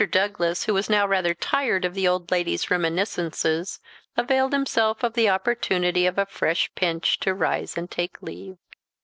Douglas, 0.09 0.63
who 0.63 0.73
was 0.73 0.89
now 0.89 1.05
rather 1.05 1.35
tired 1.35 1.85
of 1.85 1.93
the 1.93 2.07
old 2.07 2.31
lady's 2.31 2.71
reminiscences, 2.71 3.79
availed 4.17 4.51
himself 4.51 5.03
of 5.03 5.13
the 5.13 5.29
opportunity 5.29 6.07
of 6.07 6.17
a 6.17 6.25
fresh 6.25 6.71
pinch 6.73 7.19
to 7.19 7.35
rise 7.35 7.77
and 7.77 7.91
take 7.91 8.19
leave. 8.19 8.57